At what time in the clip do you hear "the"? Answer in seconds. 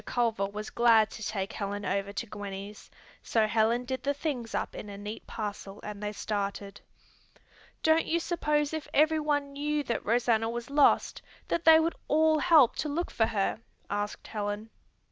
4.01-4.15